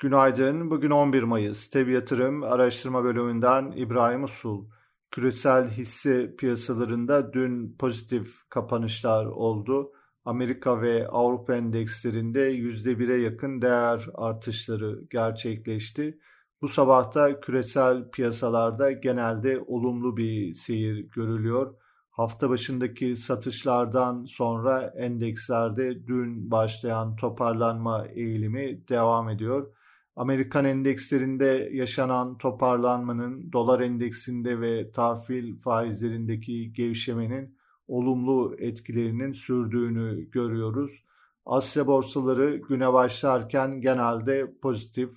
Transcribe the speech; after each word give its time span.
Günaydın. 0.00 0.70
Bugün 0.70 0.90
11 0.90 1.22
Mayıs. 1.22 1.70
Tev 1.70 1.88
Yatırım 1.88 2.42
Araştırma 2.42 3.04
Bölümünden 3.04 3.72
İbrahim 3.76 4.24
Usul. 4.24 4.66
Küresel 5.10 5.68
hisse 5.68 6.36
piyasalarında 6.36 7.32
dün 7.32 7.76
pozitif 7.76 8.48
kapanışlar 8.48 9.26
oldu. 9.26 9.92
Amerika 10.24 10.82
ve 10.82 11.08
Avrupa 11.08 11.54
endekslerinde 11.54 12.52
%1'e 12.52 13.16
yakın 13.16 13.62
değer 13.62 14.08
artışları 14.14 15.04
gerçekleşti. 15.10 16.18
Bu 16.62 16.68
sabahta 16.68 17.40
küresel 17.40 18.10
piyasalarda 18.10 18.92
genelde 18.92 19.60
olumlu 19.66 20.16
bir 20.16 20.54
seyir 20.54 21.10
görülüyor. 21.10 21.74
Hafta 22.10 22.50
başındaki 22.50 23.16
satışlardan 23.16 24.24
sonra 24.24 24.94
endekslerde 24.96 26.06
dün 26.06 26.50
başlayan 26.50 27.16
toparlanma 27.16 28.06
eğilimi 28.06 28.88
devam 28.88 29.28
ediyor. 29.28 29.77
Amerikan 30.18 30.64
endekslerinde 30.64 31.70
yaşanan 31.72 32.38
toparlanmanın 32.38 33.52
dolar 33.52 33.80
endeksinde 33.80 34.60
ve 34.60 34.92
tahvil 34.92 35.60
faizlerindeki 35.60 36.72
gevşemenin 36.72 37.58
olumlu 37.88 38.56
etkilerinin 38.58 39.32
sürdüğünü 39.32 40.30
görüyoruz. 40.30 41.04
Asya 41.46 41.86
borsaları 41.86 42.56
güne 42.56 42.92
başlarken 42.92 43.80
genelde 43.80 44.58
pozitif. 44.62 45.10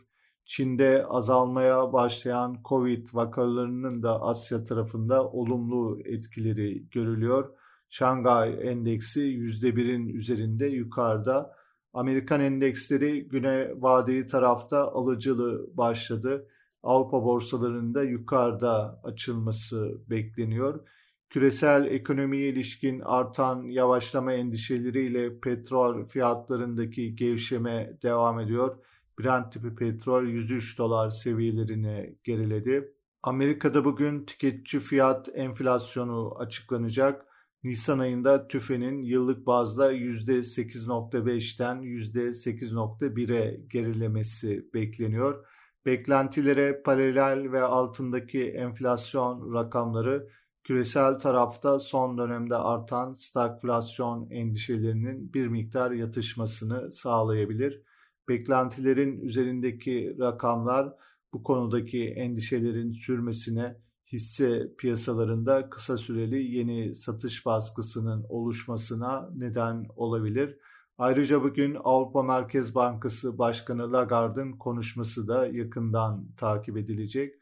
Çin'de 0.45 1.05
azalmaya 1.05 1.93
başlayan 1.93 2.61
Covid 2.65 3.07
vakalarının 3.13 4.03
da 4.03 4.21
Asya 4.21 4.63
tarafında 4.63 5.29
olumlu 5.29 5.99
etkileri 6.05 6.89
görülüyor. 6.89 7.49
Şangay 7.89 8.71
endeksi 8.71 9.21
%1'in 9.21 10.07
üzerinde 10.07 10.67
yukarıda. 10.67 11.60
Amerikan 11.93 12.41
endeksleri 12.41 13.27
güne 13.27 13.71
vadeli 13.75 14.27
tarafta 14.27 14.91
alıcılı 14.91 15.77
başladı. 15.77 16.47
Avrupa 16.83 17.23
borsalarında 17.23 18.03
yukarıda 18.03 19.01
açılması 19.03 20.01
bekleniyor. 20.09 20.87
Küresel 21.29 21.85
ekonomiye 21.85 22.49
ilişkin 22.49 22.99
artan 22.99 23.63
yavaşlama 23.63 24.33
endişeleriyle 24.33 25.39
petrol 25.39 26.05
fiyatlarındaki 26.05 27.15
gevşeme 27.15 27.97
devam 28.03 28.39
ediyor. 28.39 28.77
Brent 29.19 29.51
tipi 29.53 29.75
petrol 29.75 30.23
103 30.23 30.77
dolar 30.77 31.09
seviyelerine 31.09 32.15
geriledi. 32.23 32.93
Amerika'da 33.23 33.85
bugün 33.85 34.25
tüketici 34.25 34.81
fiyat 34.81 35.29
enflasyonu 35.33 36.35
açıklanacak. 36.39 37.25
Nisan 37.63 37.99
ayında 37.99 38.47
TÜFE'nin 38.47 39.03
yıllık 39.03 39.45
bazda 39.45 39.93
%8.5'ten 39.93 41.83
%8.1'e 41.83 43.61
gerilemesi 43.67 44.73
bekleniyor. 44.73 45.45
Beklentilere 45.85 46.81
paralel 46.81 47.51
ve 47.51 47.61
altındaki 47.61 48.49
enflasyon 48.51 49.53
rakamları 49.53 50.27
küresel 50.63 51.19
tarafta 51.19 51.79
son 51.79 52.17
dönemde 52.17 52.55
artan 52.55 53.13
stagflasyon 53.13 54.29
endişelerinin 54.29 55.33
bir 55.33 55.47
miktar 55.47 55.91
yatışmasını 55.91 56.91
sağlayabilir. 56.91 57.81
Beklentilerin 58.29 59.21
üzerindeki 59.21 60.15
rakamlar 60.19 60.93
bu 61.33 61.43
konudaki 61.43 62.09
endişelerin 62.09 62.91
sürmesine 62.91 63.77
hisse 64.11 64.75
piyasalarında 64.77 65.69
kısa 65.69 65.97
süreli 65.97 66.43
yeni 66.43 66.95
satış 66.95 67.45
baskısının 67.45 68.25
oluşmasına 68.29 69.29
neden 69.35 69.85
olabilir. 69.95 70.57
Ayrıca 70.97 71.43
bugün 71.43 71.77
Avrupa 71.83 72.23
Merkez 72.23 72.75
Bankası 72.75 73.37
Başkanı 73.37 73.93
Lagarde'ın 73.93 74.51
konuşması 74.51 75.27
da 75.27 75.47
yakından 75.47 76.27
takip 76.37 76.77
edilecek. 76.77 77.33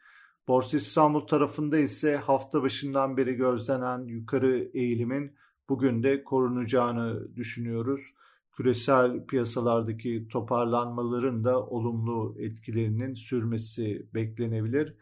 Borsa 0.47 0.77
İstanbul 0.77 1.27
tarafında 1.27 1.77
ise 1.77 2.15
hafta 2.17 2.63
başından 2.63 3.17
beri 3.17 3.33
gözlenen 3.33 4.07
yukarı 4.07 4.69
eğilimin 4.73 5.35
bugün 5.69 6.03
de 6.03 6.23
korunacağını 6.23 7.35
düşünüyoruz. 7.35 8.01
Küresel 8.51 9.25
piyasalardaki 9.25 10.27
toparlanmaların 10.27 11.43
da 11.43 11.65
olumlu 11.65 12.35
etkilerinin 12.39 13.13
sürmesi 13.13 14.07
beklenebilir. 14.13 14.95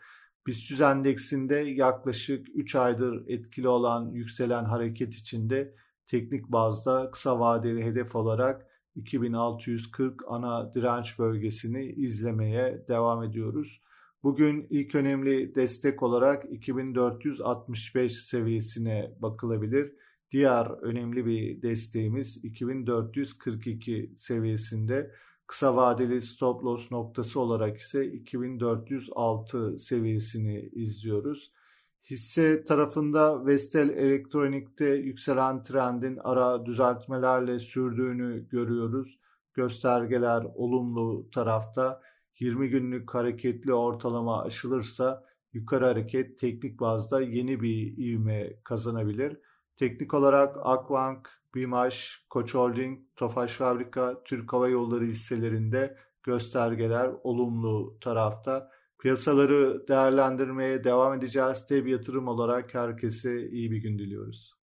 BIST 0.47 0.81
endeksinde 0.81 1.55
yaklaşık 1.55 2.47
3 2.55 2.75
aydır 2.75 3.23
etkili 3.27 3.67
olan 3.67 4.11
yükselen 4.11 4.63
hareket 4.63 5.13
içinde 5.13 5.75
teknik 6.05 6.47
bazda 6.47 7.11
kısa 7.11 7.39
vadeli 7.39 7.83
hedef 7.83 8.15
olarak 8.15 8.67
2640 8.95 10.21
ana 10.27 10.73
direnç 10.73 11.19
bölgesini 11.19 11.85
izlemeye 11.85 12.85
devam 12.87 13.23
ediyoruz. 13.23 13.81
Bugün 14.23 14.67
ilk 14.69 14.95
önemli 14.95 15.55
destek 15.55 16.03
olarak 16.03 16.45
2465 16.51 18.25
seviyesine 18.25 19.15
bakılabilir. 19.19 19.93
Diğer 20.31 20.65
önemli 20.81 21.25
bir 21.25 21.61
desteğimiz 21.61 22.45
2442 22.45 24.13
seviyesinde. 24.17 25.11
Kısa 25.47 25.75
vadeli 25.75 26.21
stop 26.21 26.63
loss 26.63 26.91
noktası 26.91 27.39
olarak 27.39 27.77
ise 27.77 28.05
2406 28.05 29.79
seviyesini 29.79 30.69
izliyoruz. 30.73 31.51
Hisse 32.09 32.63
tarafında 32.63 33.45
Vestel 33.45 33.89
Elektronik'te 33.89 34.85
yükselen 34.85 35.63
trendin 35.63 36.19
ara 36.23 36.65
düzeltmelerle 36.65 37.59
sürdüğünü 37.59 38.49
görüyoruz. 38.49 39.19
Göstergeler 39.53 40.47
olumlu 40.55 41.29
tarafta. 41.29 42.01
20 42.39 42.69
günlük 42.69 43.13
hareketli 43.13 43.73
ortalama 43.73 44.43
aşılırsa 44.43 45.23
yukarı 45.53 45.85
hareket 45.85 46.37
teknik 46.37 46.79
bazda 46.79 47.21
yeni 47.21 47.61
bir 47.61 47.97
ivme 47.97 48.53
kazanabilir. 48.63 49.39
Teknik 49.75 50.13
olarak 50.13 50.57
Akbank, 50.61 51.29
BİMAŞ, 51.57 52.25
Koç 52.29 52.53
Holding, 52.55 52.99
Tofaş 53.15 53.51
Fabrika, 53.51 54.23
Türk 54.23 54.53
Hava 54.53 54.67
Yolları 54.67 55.05
hisselerinde 55.05 55.97
göstergeler 56.23 57.11
olumlu 57.23 57.97
tarafta. 58.01 58.71
Piyasaları 58.99 59.87
değerlendirmeye 59.87 60.83
devam 60.83 61.13
edeceğiz. 61.13 61.65
Dev 61.69 61.87
yatırım 61.87 62.27
olarak 62.27 62.73
herkese 62.73 63.49
iyi 63.49 63.71
bir 63.71 63.77
gün 63.77 63.99
diliyoruz. 63.99 64.56